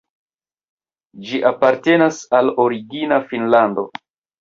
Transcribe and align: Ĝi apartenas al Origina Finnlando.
Ĝi 1.27 1.43
apartenas 1.51 2.19
al 2.41 2.53
Origina 2.67 3.25
Finnlando. 3.31 3.91